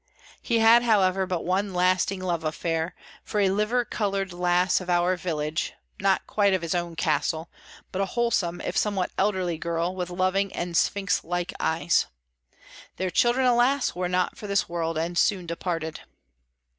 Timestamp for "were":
13.93-14.09